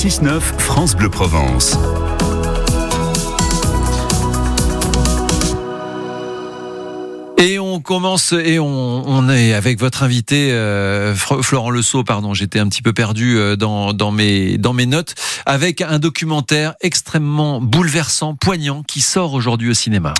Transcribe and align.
6-9 0.00 0.40
France 0.40 0.94
Bleu 0.96 1.10
Provence. 1.10 1.76
On 7.80 7.82
commence 7.82 8.32
et 8.32 8.58
on, 8.58 9.30
est 9.30 9.54
avec 9.54 9.80
votre 9.80 10.02
invité 10.02 10.52
euh, 10.52 11.14
Florent 11.14 11.70
Le 11.70 11.80
pardon, 12.04 12.34
j'étais 12.34 12.58
un 12.58 12.68
petit 12.68 12.82
peu 12.82 12.92
perdu 12.92 13.38
euh, 13.38 13.56
dans, 13.56 14.12
mes, 14.12 14.58
dans 14.58 14.74
mes 14.74 14.84
notes, 14.84 15.14
avec 15.46 15.80
un 15.80 15.98
documentaire 15.98 16.74
extrêmement 16.82 17.58
bouleversant, 17.62 18.34
poignant, 18.34 18.82
qui 18.82 19.00
sort 19.00 19.32
aujourd'hui 19.32 19.70
au 19.70 19.74
cinéma. 19.74 20.12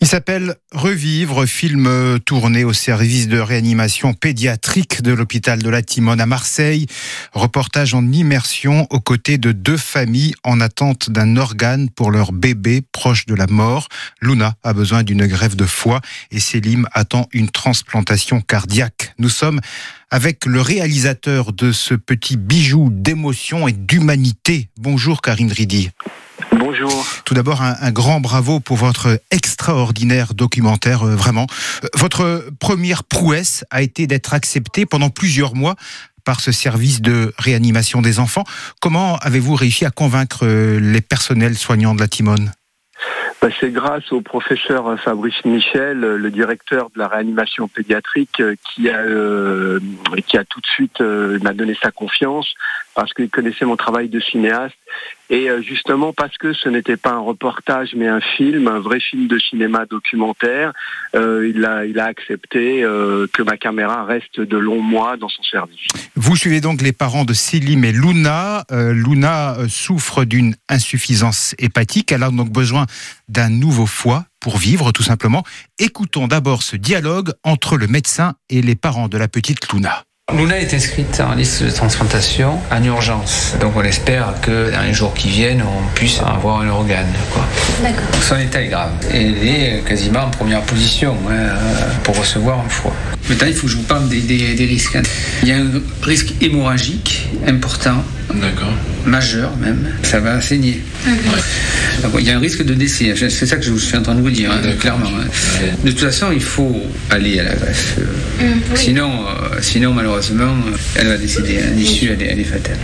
Il 0.00 0.06
s'appelle 0.06 0.54
Revivre, 0.72 1.44
film 1.44 2.20
tourné 2.24 2.62
au 2.62 2.72
service 2.72 3.26
de 3.26 3.40
réanimation 3.40 4.14
pédiatrique 4.14 5.02
de 5.02 5.12
l'hôpital 5.12 5.60
de 5.60 5.68
la 5.68 5.82
Timone 5.82 6.20
à 6.20 6.26
Marseille. 6.26 6.86
Reportage 7.32 7.94
en 7.94 8.06
immersion 8.12 8.86
aux 8.90 9.00
côtés 9.00 9.38
de 9.38 9.50
deux 9.50 9.76
familles 9.76 10.34
en 10.44 10.60
attente 10.60 11.10
d'un 11.10 11.36
organe 11.36 11.90
pour 11.90 12.12
leur 12.12 12.30
bébé 12.30 12.80
proche 12.92 13.26
de 13.26 13.34
la 13.34 13.48
mort. 13.48 13.88
Luna 14.20 14.54
a 14.62 14.72
besoin 14.72 15.02
d'une 15.02 15.26
greffe 15.26 15.56
de 15.56 15.64
foie 15.64 16.00
et 16.30 16.38
Célim 16.38 16.86
attend 17.08 17.26
une 17.32 17.48
transplantation 17.48 18.42
cardiaque. 18.42 19.14
Nous 19.18 19.30
sommes 19.30 19.60
avec 20.10 20.44
le 20.44 20.60
réalisateur 20.60 21.54
de 21.54 21.72
ce 21.72 21.94
petit 21.94 22.36
bijou 22.36 22.90
d'émotion 22.92 23.66
et 23.66 23.72
d'humanité. 23.72 24.68
Bonjour 24.76 25.22
Karine 25.22 25.50
Ridi. 25.50 25.88
Bonjour. 26.52 27.06
Tout 27.24 27.32
d'abord, 27.32 27.62
un, 27.62 27.92
grand 27.92 28.20
bravo 28.20 28.60
pour 28.60 28.76
votre 28.76 29.22
extraordinaire 29.30 30.34
documentaire, 30.34 31.02
euh, 31.04 31.16
vraiment. 31.16 31.46
Euh, 31.82 31.88
votre 31.94 32.50
première 32.60 33.04
prouesse 33.04 33.64
a 33.70 33.80
été 33.80 34.06
d'être 34.06 34.34
accepté 34.34 34.84
pendant 34.84 35.08
plusieurs 35.08 35.54
mois 35.54 35.76
par 36.24 36.40
ce 36.40 36.52
service 36.52 37.00
de 37.00 37.32
réanimation 37.38 38.02
des 38.02 38.18
enfants. 38.18 38.44
Comment 38.82 39.16
avez-vous 39.16 39.54
réussi 39.54 39.86
à 39.86 39.90
convaincre 39.90 40.40
euh, 40.42 40.78
les 40.78 41.00
personnels 41.00 41.56
soignants 41.56 41.94
de 41.94 42.00
la 42.00 42.08
Timone? 42.08 42.52
Bah, 43.40 43.48
c'est 43.60 43.70
grâce 43.70 44.10
au 44.12 44.20
professeur 44.20 44.98
Fabrice 45.00 45.44
Michel, 45.44 46.00
le 46.00 46.30
directeur 46.30 46.90
de 46.90 46.98
la 46.98 47.08
réanimation 47.08 47.68
pédiatrique, 47.68 48.42
qui 48.64 48.88
a, 48.90 49.04
qui 50.26 50.36
a 50.36 50.44
tout 50.44 50.60
de 50.60 50.66
suite 50.66 51.00
m'a 51.00 51.52
donné 51.52 51.76
sa 51.80 51.90
confiance 51.90 52.54
parce 52.94 53.12
qu'il 53.14 53.30
connaissait 53.30 53.64
mon 53.64 53.76
travail 53.76 54.08
de 54.08 54.18
cinéaste 54.18 54.74
et 55.30 55.50
euh, 55.50 55.60
justement 55.62 56.12
parce 56.12 56.36
que 56.38 56.52
ce 56.52 56.68
n'était 56.68 56.96
pas 56.96 57.10
un 57.10 57.20
reportage 57.20 57.90
mais 57.94 58.08
un 58.08 58.20
film, 58.20 58.68
un 58.68 58.80
vrai 58.80 58.98
film 59.00 59.26
de 59.26 59.38
cinéma 59.38 59.84
documentaire, 59.86 60.72
euh, 61.14 61.50
il, 61.54 61.64
a, 61.64 62.04
accepté 62.04 62.82
euh, 62.82 63.26
que 63.32 63.42
ma 63.42 63.56
caméra 63.56 64.04
reste 64.04 64.40
de 64.40 64.56
longs 64.56 64.80
mois 64.80 65.16
dans 65.16 65.28
son 65.28 65.42
service. 65.42 65.80
Vous 66.14 66.36
suivez 66.36 66.60
donc 66.60 66.80
les 66.80 66.92
parents 66.92 67.24
de 67.24 67.34
Célim 67.34 67.84
et 67.84 67.92
Luna. 67.92 68.64
Luna 68.70 69.56
souffre 69.68 70.24
d'une 70.24 70.54
insuffisance 70.68 71.54
hépatique, 71.58 72.12
elle 72.12 72.22
a 72.22 72.30
donc 72.30 72.50
besoin 72.50 72.86
d'un 73.28 73.50
nouveau 73.50 73.86
foie 73.86 74.24
pour 74.40 74.56
vivre 74.56 74.92
tout 74.92 75.02
simplement. 75.02 75.42
Écoutons 75.78 76.28
d'abord 76.28 76.62
ce 76.62 76.76
dialogue 76.76 77.32
entre 77.44 77.76
le 77.76 77.86
médecin 77.86 78.34
et 78.48 78.62
les 78.62 78.76
parents 78.76 79.08
de 79.08 79.18
la 79.18 79.28
petite 79.28 79.70
Luna. 79.72 80.04
Luna 80.36 80.58
est 80.58 80.74
inscrite 80.74 81.20
en 81.20 81.34
liste 81.34 81.62
de 81.62 81.70
transplantation 81.70 82.58
en 82.70 82.84
urgence. 82.84 83.54
Donc 83.62 83.72
on 83.76 83.82
espère 83.82 84.34
que 84.42 84.70
dans 84.70 84.82
les 84.82 84.92
jours 84.92 85.14
qui 85.14 85.28
viennent, 85.28 85.62
on 85.62 85.94
puisse 85.94 86.20
avoir 86.20 86.60
un 86.60 86.68
organe. 86.68 87.06
D'accord. 87.82 88.04
Son 88.20 88.36
état 88.36 88.60
est 88.60 88.68
grave. 88.68 88.92
Et 89.10 89.22
elle 89.22 89.48
est 89.48 89.84
quasiment 89.86 90.24
en 90.24 90.30
première 90.30 90.60
position 90.60 91.16
hein, 91.30 91.54
pour 92.04 92.18
recevoir 92.18 92.58
un 92.60 92.68
foie. 92.68 92.92
Maintenant, 93.30 93.46
il 93.46 93.54
faut 93.54 93.68
que 93.68 93.72
je 93.72 93.76
vous 93.78 93.84
parle 93.84 94.06
des, 94.10 94.66
risques. 94.68 94.96
Hein. 94.96 95.02
Il 95.42 95.48
y 95.48 95.52
a 95.52 95.56
un 95.56 95.80
risque 96.02 96.34
hémorragique 96.42 97.17
important. 97.46 98.04
D'accord. 98.34 98.72
Majeur 99.06 99.56
même. 99.56 99.88
Ça 100.02 100.20
va 100.20 100.40
saigner. 100.40 100.82
Il 102.18 102.26
y 102.26 102.30
a 102.30 102.36
un 102.36 102.40
risque 102.40 102.64
de 102.64 102.74
décès. 102.74 103.14
C'est 103.16 103.46
ça 103.46 103.56
que 103.56 103.62
je 103.62 103.74
suis 103.74 103.96
en 103.96 104.02
train 104.02 104.14
de 104.14 104.20
vous 104.20 104.30
dire, 104.30 104.52
hein, 104.52 104.60
clairement. 104.78 105.10
De 105.84 105.90
toute 105.90 106.00
façon, 106.00 106.30
il 106.32 106.42
faut 106.42 106.82
aller 107.10 107.38
à 107.40 107.44
la 107.44 107.54
greffe. 107.54 107.98
Mm, 108.40 108.76
sinon, 108.76 109.26
euh, 109.26 109.58
sinon, 109.60 109.92
malheureusement, 109.92 110.54
elle 110.94 111.08
va 111.08 111.16
décider. 111.16 111.60
L'issue, 111.74 112.10
elle, 112.10 112.22
elle 112.22 112.40
est 112.40 112.44
fatale. 112.44 112.78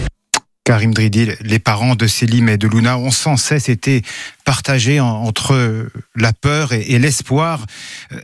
Karim 0.64 0.94
Dridi, 0.94 1.28
les 1.42 1.58
parents 1.58 1.94
de 1.94 2.06
Célim 2.06 2.48
et 2.48 2.56
de 2.56 2.66
Luna 2.66 2.96
ont 2.96 3.10
sans 3.10 3.36
cesse 3.36 3.68
été 3.68 4.00
partagés 4.46 4.98
entre 4.98 5.90
la 6.16 6.32
peur 6.32 6.72
et, 6.72 6.98
l'espoir. 6.98 7.66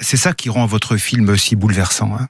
C'est 0.01 0.17
ça 0.17 0.33
qui 0.33 0.49
rend 0.49 0.65
votre 0.65 0.97
film 0.97 1.37
si 1.37 1.55
bouleversant. 1.55 2.17
Hein 2.19 2.29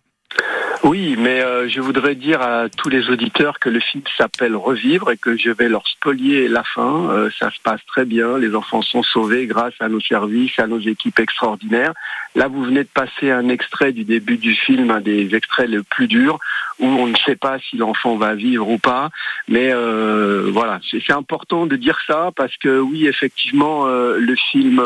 oui, 0.82 1.14
mais 1.18 1.42
euh, 1.42 1.68
je 1.68 1.80
voudrais 1.80 2.14
dire 2.14 2.40
à 2.40 2.70
tous 2.70 2.88
les 2.88 3.10
auditeurs 3.10 3.58
que 3.58 3.68
le 3.68 3.80
film 3.80 4.02
s'appelle 4.16 4.56
Revivre 4.56 5.10
et 5.10 5.18
que 5.18 5.36
je 5.36 5.50
vais 5.50 5.68
leur 5.68 5.86
spolier 5.86 6.48
la 6.48 6.64
fin. 6.64 7.10
Euh, 7.10 7.28
ça 7.38 7.50
se 7.50 7.60
passe 7.62 7.84
très 7.86 8.06
bien, 8.06 8.38
les 8.38 8.54
enfants 8.54 8.80
sont 8.80 9.02
sauvés 9.02 9.46
grâce 9.46 9.74
à 9.80 9.90
nos 9.90 10.00
services, 10.00 10.58
à 10.58 10.66
nos 10.66 10.80
équipes 10.80 11.18
extraordinaires. 11.18 11.92
Là, 12.34 12.48
vous 12.48 12.64
venez 12.64 12.84
de 12.84 12.88
passer 12.92 13.30
un 13.30 13.48
extrait 13.50 13.92
du 13.92 14.04
début 14.04 14.38
du 14.38 14.54
film, 14.54 14.90
un 14.90 15.00
des 15.00 15.34
extraits 15.34 15.68
les 15.68 15.82
plus 15.82 16.06
durs, 16.06 16.38
où 16.80 16.86
on 16.86 17.06
ne 17.06 17.16
sait 17.26 17.36
pas 17.36 17.58
si 17.58 17.76
l'enfant 17.76 18.16
va 18.16 18.34
vivre 18.34 18.68
ou 18.68 18.78
pas. 18.78 19.10
Mais 19.48 19.70
euh, 19.72 20.50
voilà, 20.52 20.80
c'est 20.90 21.12
important 21.12 21.66
de 21.66 21.76
dire 21.76 21.98
ça 22.06 22.30
parce 22.36 22.56
que 22.56 22.80
oui, 22.80 23.06
effectivement, 23.06 23.86
le 23.86 24.34
film 24.50 24.82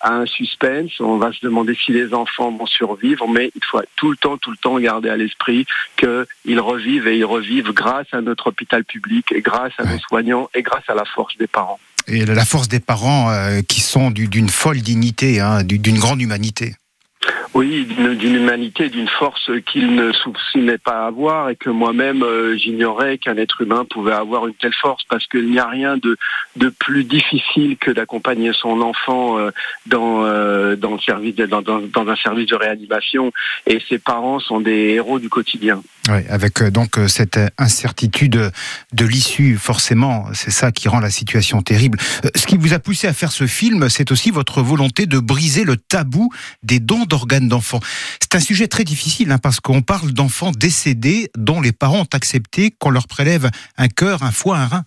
a 0.00 0.12
un 0.12 0.26
suspense. 0.26 0.92
On 1.00 1.16
va 1.16 1.32
se 1.32 1.40
demander 1.42 1.74
si 1.74 1.92
les 1.92 2.14
enfants 2.14 2.50
vont 2.50 2.66
survivre, 2.66 3.28
mais 3.28 3.50
il 3.54 3.64
faut 3.64 3.80
tout 3.96 4.10
le 4.10 4.16
temps, 4.16 4.36
tout 4.38 4.50
le 4.50 4.56
temps 4.56 4.78
garder 4.78 5.10
à 5.10 5.16
l'esprit 5.16 5.34
l'esprit 5.34 5.66
qu'ils 5.96 6.60
revivent 6.60 7.08
et 7.08 7.18
ils 7.18 7.24
revivent 7.24 7.72
grâce 7.72 8.06
à 8.12 8.20
notre 8.20 8.48
hôpital 8.48 8.84
public 8.84 9.32
et 9.32 9.40
grâce 9.40 9.72
à 9.78 9.84
nos 9.84 9.98
soignants 9.98 10.48
et 10.54 10.62
grâce 10.62 10.84
à 10.88 10.94
la 10.94 11.04
force 11.04 11.36
des 11.38 11.46
parents. 11.46 11.78
Et 12.06 12.24
la 12.26 12.44
force 12.44 12.68
des 12.68 12.80
parents 12.80 13.30
euh, 13.30 13.62
qui 13.62 13.80
sont 13.80 14.10
d'une 14.10 14.48
folle 14.48 14.80
dignité, 14.80 15.40
hein, 15.40 15.62
d'une 15.64 15.98
grande 15.98 16.20
humanité. 16.20 16.74
Oui, 17.54 17.86
d'une 17.86 18.34
humanité, 18.34 18.88
d'une 18.88 19.06
force 19.06 19.48
qu'il 19.66 19.94
ne 19.94 20.10
soupçonnait 20.10 20.76
pas 20.76 21.06
avoir 21.06 21.50
et 21.50 21.54
que 21.54 21.70
moi-même 21.70 22.24
euh, 22.24 22.56
j'ignorais 22.56 23.16
qu'un 23.16 23.36
être 23.36 23.60
humain 23.60 23.84
pouvait 23.88 24.12
avoir 24.12 24.48
une 24.48 24.54
telle 24.54 24.74
force 24.74 25.04
parce 25.08 25.24
qu'il 25.28 25.48
n'y 25.48 25.60
a 25.60 25.68
rien 25.68 25.96
de, 25.96 26.16
de 26.56 26.68
plus 26.68 27.04
difficile 27.04 27.76
que 27.76 27.92
d'accompagner 27.92 28.50
son 28.52 28.80
enfant 28.80 29.38
euh, 29.38 29.52
dans, 29.86 30.24
euh, 30.24 30.74
dans, 30.74 30.98
dans, 31.62 31.62
dans, 31.62 32.08
un 32.08 32.16
service 32.16 32.46
de 32.48 32.56
réanimation 32.56 33.30
et 33.68 33.78
ses 33.88 34.00
parents 34.00 34.40
sont 34.40 34.60
des 34.60 34.94
héros 34.94 35.20
du 35.20 35.28
quotidien. 35.28 35.80
Oui, 36.10 36.18
avec 36.28 36.62
donc 36.62 36.98
cette 37.08 37.40
incertitude 37.56 38.52
de 38.92 39.04
l'issue, 39.06 39.56
forcément, 39.56 40.26
c'est 40.34 40.50
ça 40.50 40.70
qui 40.70 40.88
rend 40.88 41.00
la 41.00 41.10
situation 41.10 41.62
terrible. 41.62 41.98
Ce 42.34 42.46
qui 42.46 42.58
vous 42.58 42.74
a 42.74 42.78
poussé 42.78 43.06
à 43.06 43.14
faire 43.14 43.32
ce 43.32 43.46
film, 43.46 43.88
c'est 43.88 44.10
aussi 44.12 44.30
votre 44.30 44.60
volonté 44.60 45.06
de 45.06 45.18
briser 45.18 45.64
le 45.64 45.78
tabou 45.78 46.30
des 46.62 46.78
dons 46.78 47.04
d'organes 47.06 47.48
d'enfants. 47.48 47.80
C'est 48.20 48.34
un 48.34 48.40
sujet 48.40 48.68
très 48.68 48.84
difficile 48.84 49.32
hein, 49.32 49.38
parce 49.38 49.60
qu'on 49.60 49.80
parle 49.80 50.12
d'enfants 50.12 50.52
décédés 50.52 51.30
dont 51.38 51.62
les 51.62 51.72
parents 51.72 52.02
ont 52.02 52.08
accepté 52.12 52.70
qu'on 52.70 52.90
leur 52.90 53.06
prélève 53.06 53.50
un 53.78 53.88
cœur, 53.88 54.22
un 54.24 54.32
foie, 54.32 54.58
un 54.58 54.66
rein. 54.66 54.84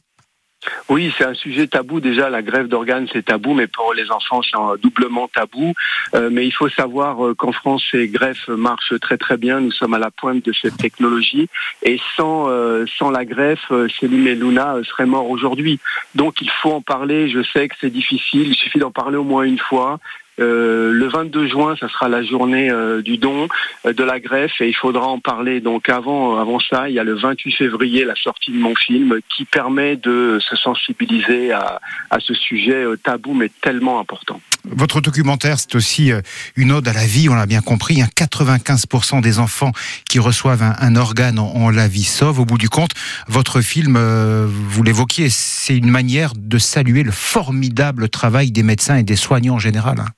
Oui, 0.89 1.13
c'est 1.17 1.25
un 1.25 1.33
sujet 1.33 1.67
tabou. 1.67 1.99
Déjà, 1.99 2.29
la 2.29 2.41
grève 2.41 2.67
d'organes, 2.67 3.07
c'est 3.11 3.25
tabou, 3.25 3.53
mais 3.53 3.67
pour 3.67 3.93
les 3.93 4.09
enfants, 4.09 4.41
c'est 4.41 4.81
doublement 4.81 5.27
tabou. 5.27 5.73
Euh, 6.15 6.29
mais 6.31 6.45
il 6.45 6.51
faut 6.51 6.69
savoir 6.69 7.25
euh, 7.25 7.35
qu'en 7.35 7.51
France, 7.51 7.83
ces 7.91 8.07
greffes 8.07 8.47
marchent 8.47 8.97
très 9.01 9.17
très 9.17 9.35
bien. 9.35 9.59
Nous 9.59 9.71
sommes 9.71 9.93
à 9.93 9.99
la 9.99 10.11
pointe 10.11 10.45
de 10.45 10.53
cette 10.53 10.77
technologie. 10.77 11.49
Et 11.83 11.99
sans, 12.15 12.49
euh, 12.49 12.85
sans 12.97 13.11
la 13.11 13.25
greffe, 13.25 13.71
Céline 13.99 14.27
et 14.27 14.35
Luna 14.35 14.77
seraient 14.83 15.05
morts 15.05 15.29
aujourd'hui. 15.29 15.79
Donc, 16.15 16.39
il 16.41 16.49
faut 16.49 16.71
en 16.71 16.81
parler. 16.81 17.29
Je 17.29 17.43
sais 17.43 17.67
que 17.67 17.75
c'est 17.81 17.89
difficile. 17.89 18.47
Il 18.47 18.55
suffit 18.55 18.79
d'en 18.79 18.91
parler 18.91 19.17
au 19.17 19.25
moins 19.25 19.43
une 19.43 19.59
fois. 19.59 19.99
Euh, 20.39 20.91
le 20.91 21.07
22 21.07 21.47
juin, 21.47 21.75
ça 21.79 21.89
sera 21.89 22.09
la 22.09 22.23
journée 22.23 22.69
euh, 22.69 23.01
du 23.01 23.17
don 23.17 23.47
euh, 23.85 23.93
de 23.93 24.03
la 24.03 24.19
greffe 24.19 24.61
et 24.61 24.67
il 24.67 24.75
faudra 24.75 25.07
en 25.07 25.19
parler. 25.19 25.61
Donc 25.61 25.89
avant, 25.89 26.37
avant 26.37 26.59
ça, 26.59 26.89
il 26.89 26.95
y 26.95 26.99
a 26.99 27.03
le 27.03 27.15
28 27.15 27.53
février 27.53 28.05
la 28.05 28.15
sortie 28.15 28.51
de 28.51 28.57
mon 28.57 28.75
film 28.75 29.19
qui 29.35 29.45
permet 29.45 29.95
de 29.95 30.37
se 30.39 30.55
sensibiliser 30.55 31.51
à, 31.51 31.79
à 32.11 32.19
ce 32.19 32.33
sujet 32.33 32.85
tabou 33.03 33.33
mais 33.33 33.49
tellement 33.61 33.99
important. 33.99 34.39
Votre 34.65 35.01
documentaire, 35.01 35.57
c'est 35.57 35.75
aussi 35.75 36.11
une 36.55 36.71
ode 36.71 36.87
à 36.87 36.93
la 36.93 37.05
vie, 37.05 37.29
on 37.29 37.35
l'a 37.35 37.45
bien 37.45 37.61
compris. 37.61 38.01
95% 38.01 39.21
des 39.21 39.39
enfants 39.39 39.71
qui 40.09 40.19
reçoivent 40.19 40.61
un, 40.61 40.95
organe 40.95 41.39
en, 41.39 41.69
la 41.69 41.87
vie 41.87 42.03
sauve. 42.03 42.39
Au 42.39 42.45
bout 42.45 42.57
du 42.57 42.67
compte, 42.67 42.91
votre 43.27 43.61
film, 43.61 43.97
vous 43.97 44.83
l'évoquiez, 44.83 45.29
c'est 45.29 45.77
une 45.77 45.89
manière 45.89 46.33
de 46.35 46.57
saluer 46.57 47.03
le 47.03 47.11
formidable 47.11 48.09
travail 48.09 48.51
des 48.51 48.63
médecins 48.63 48.97
et 48.97 49.03
des 49.03 49.15
soignants 49.15 49.55
en 49.55 49.59
général. 49.59 49.99
Hein. 49.99 50.16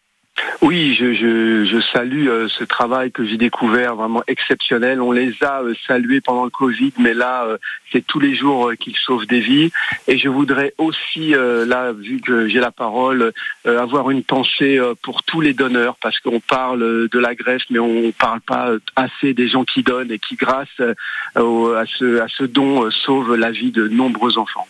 Oui, 0.62 0.94
je, 0.94 1.82
salue 1.94 2.28
euh, 2.28 2.48
ce 2.50 2.64
travail 2.66 3.12
que 3.12 3.26
j'ai 3.26 3.38
découvert 3.38 3.96
vraiment 3.96 4.24
exceptionnel. 4.28 5.02
On 5.02 5.12
les 5.12 5.34
a 5.42 5.62
euh, 5.62 5.74
salués 5.88 6.20
pendant 6.20 6.44
le 6.44 6.50
Covid, 6.50 6.92
mais 7.00 7.14
là, 7.14 7.46
euh, 7.46 7.58
c'est 7.92 8.06
tous 8.06 8.20
les 8.20 8.36
jours 8.36 8.72
qu'ils 8.78 8.98
sauvent 8.98 9.26
des 9.26 9.40
vies. 9.40 9.72
Et 10.08 10.18
je 10.18 10.28
voudrais 10.28 10.74
aussi, 10.78 11.30
là, 11.30 11.94
vu 11.94 12.20
que 12.20 12.48
j'ai 12.48 12.60
la 12.60 12.72
parole, 12.72 13.32
avoir 13.66 14.12
une 14.12 14.24
pensée 14.24 14.80
pour 15.02 15.24
tous 15.24 15.42
les 15.42 15.54
donneurs, 15.54 15.96
parce 16.02 16.20
qu'on 16.20 16.40
parle 16.40 17.08
de 17.10 17.20
la 17.20 17.34
greffe, 17.36 17.64
mais 17.70 17.80
on 17.80 18.02
ne 18.02 18.12
parle 18.12 18.42
pas 18.42 18.74
assez 18.96 19.34
des 19.34 19.48
gens 19.48 19.64
qui 19.64 19.82
donnent 19.82 20.12
et 20.12 20.20
qui, 20.20 20.36
grâce 20.36 20.68
à, 21.36 21.86
ce, 21.88 22.20
à 22.20 22.28
ce 22.28 22.44
don, 22.44 22.90
sauvent 22.92 23.36
la 23.36 23.52
vie 23.52 23.72
de 23.72 23.88
nombreux 23.88 24.38
enfants. 24.38 24.68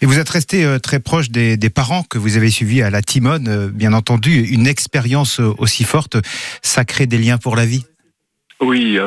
Et 0.00 0.06
vous 0.06 0.18
êtes 0.18 0.28
resté 0.28 0.64
euh, 0.64 0.78
très 0.78 1.00
proche 1.00 1.30
des, 1.30 1.56
parents 1.70 2.02
que 2.02 2.18
vous 2.18 2.36
avez 2.36 2.50
suivis 2.50 2.82
à 2.82 2.90
la 2.90 3.02
Timone, 3.02 3.48
euh, 3.48 3.68
bien 3.72 3.92
entendu. 3.92 4.44
Une 4.50 4.66
expérience 4.66 5.40
euh, 5.40 5.52
aussi 5.58 5.84
forte, 5.84 6.16
ça 6.62 6.84
crée 6.84 7.06
des 7.06 7.18
liens 7.18 7.38
pour 7.38 7.56
la 7.56 7.66
vie 7.66 7.84
oui, 8.60 8.98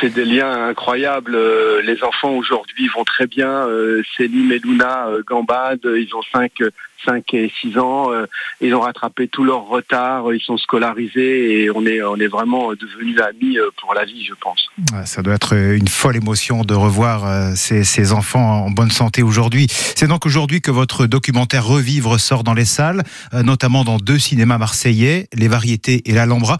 c'est 0.00 0.14
des 0.14 0.24
liens 0.24 0.68
incroyables. 0.68 1.36
les 1.82 2.02
enfants 2.04 2.30
aujourd'hui 2.30 2.88
vont 2.94 3.04
très 3.04 3.26
bien. 3.26 3.66
Céline 4.16 4.52
et 4.52 4.58
Luna. 4.58 5.08
Ils 5.28 6.08
ont 6.14 6.22
cinq 6.32 6.52
5 7.04 7.34
et 7.34 7.52
6 7.60 7.78
ans. 7.78 8.12
Euh, 8.12 8.26
ils 8.60 8.74
ont 8.74 8.80
rattrapé 8.80 9.28
tout 9.28 9.44
leur 9.44 9.66
retard, 9.66 10.32
ils 10.32 10.40
sont 10.40 10.56
scolarisés 10.56 11.62
et 11.62 11.70
on 11.70 11.84
est, 11.86 12.02
on 12.02 12.16
est 12.16 12.26
vraiment 12.26 12.72
devenus 12.72 13.20
amis 13.20 13.58
euh, 13.58 13.70
pour 13.80 13.94
la 13.94 14.04
vie, 14.04 14.24
je 14.24 14.34
pense. 14.40 14.68
Ça 15.04 15.22
doit 15.22 15.34
être 15.34 15.54
une 15.54 15.88
folle 15.88 16.16
émotion 16.16 16.62
de 16.62 16.74
revoir 16.74 17.26
euh, 17.26 17.52
ces, 17.54 18.12
enfants 18.12 18.66
en 18.66 18.70
bonne 18.70 18.90
santé 18.90 19.22
aujourd'hui. 19.22 19.66
C'est 19.70 20.06
donc 20.06 20.26
aujourd'hui 20.26 20.60
que 20.60 20.70
votre 20.70 21.06
documentaire 21.06 21.66
Revivre 21.66 22.20
sort 22.20 22.44
dans 22.44 22.54
les 22.54 22.64
salles, 22.64 23.02
notamment 23.32 23.82
dans 23.82 23.96
deux 23.96 24.18
cinémas 24.18 24.58
marseillais, 24.58 25.28
Les 25.34 25.48
Variétés 25.48 26.02
et 26.04 26.12
l'Alhambra. 26.12 26.58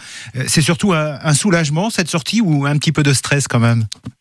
C'est 0.49 0.61
surtout 0.63 0.93
un 0.93 1.35
soulagement 1.35 1.91
cette 1.91 2.09
sortie 2.09 2.41
ou 2.41 2.67
un 2.67 2.77
petit 2.79 2.93
peu 2.93 3.03
de 3.03 3.13
stress 3.13 3.49
quand 3.49 3.61
même? 3.61 3.85
euh, 3.85 4.16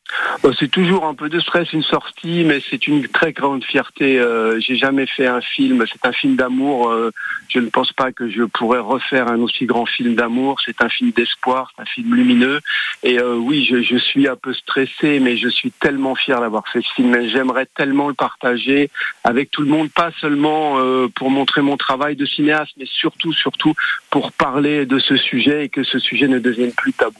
c'est 0.60 0.70
toujours 0.70 1.06
un 1.06 1.16
peu 1.16 1.30
de 1.30 1.40
stress 1.40 1.72
une 1.74 1.84
sortie, 1.84 2.44
mais 2.44 2.62
c'est 2.70 2.88
une 2.88 3.08
très 3.08 3.34
grande 3.34 3.64
fierté. 3.64 4.20
Euh, 4.20 4.60
j'ai 4.60 4.76
jamais 4.76 5.06
fait 5.06 5.28
un 5.28 5.42
film, 5.42 5.84
c'est 5.92 6.08
un 6.08 6.12
film 6.12 6.36
d'amour. 6.36 6.90
Euh, 6.90 7.12
je 7.50 7.60
ne 7.60 7.70
pense 7.70 7.92
pas 7.92 8.12
que 8.12 8.30
je 8.30 8.44
pourrais 8.44 8.80
refaire 8.80 9.28
un 9.28 9.40
aussi 9.40 9.66
grand 9.66 9.86
film 9.86 10.16
d'amour. 10.16 10.60
C'est 10.66 10.82
un 10.82 10.90
film 10.90 11.12
d'espoir, 11.12 11.72
c'est 11.76 11.82
un 11.82 11.86
film 11.86 12.16
lumineux. 12.16 12.60
Et 13.04 13.22
oui, 13.22 13.66
je, 13.70 13.82
je, 13.82 13.98
suis 13.98 14.28
un 14.28 14.36
peu 14.36 14.54
stressé, 14.54 15.20
mais 15.20 15.38
je 15.38 15.48
suis 15.48 15.72
tellement 15.72 16.16
fier 16.16 16.40
d'avoir 16.40 16.68
fait 16.68 16.82
ce 16.82 16.94
film. 16.94 17.28
J'aimerais 17.30 17.68
tellement 17.76 18.08
le 18.08 18.14
partager 18.14 18.90
avec 19.24 19.52
tout 19.52 19.62
le 19.62 19.68
monde, 19.68 19.92
pas 19.92 20.12
seulement 20.20 20.80
pour 21.16 21.30
montrer 21.30 21.62
mon 21.62 21.78
travail 21.78 22.16
de 22.16 22.26
cinéaste, 22.26 22.74
mais 22.78 22.86
surtout, 22.86 23.34
surtout 23.34 23.74
pour 24.10 24.32
parler 24.32 24.86
de 24.86 25.00
ce 25.00 25.18
sujet 25.18 25.66
et 25.66 25.70
que 25.70 25.84
ce 25.84 26.00
sujet 26.00 26.28
ne 26.28 26.40
devienne 26.40 26.72
plus 26.72 26.94
tabou. 26.94 27.20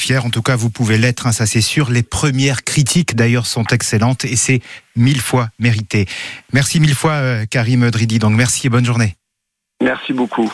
Fier, 0.00 0.24
en 0.24 0.30
tout 0.30 0.42
cas, 0.42 0.56
vous 0.56 0.70
pouvez 0.70 0.98
l'être, 0.98 1.26
hein, 1.26 1.32
ça 1.32 1.46
c'est 1.46 1.60
sûr. 1.60 1.90
Les 1.90 2.02
premières 2.02 2.64
critiques, 2.64 3.14
d'ailleurs, 3.14 3.46
sont 3.46 3.64
excellentes 3.64 4.24
et 4.24 4.36
c'est 4.36 4.60
mille 4.96 5.20
fois 5.20 5.50
mérité. 5.58 6.06
Merci 6.52 6.80
mille 6.80 6.94
fois, 6.94 7.12
euh, 7.12 7.44
Karim 7.48 7.90
Dridi. 7.90 8.18
Donc, 8.18 8.32
merci 8.32 8.66
et 8.66 8.70
bonne 8.70 8.84
journée. 8.84 9.16
Merci 9.82 10.12
beaucoup. 10.12 10.50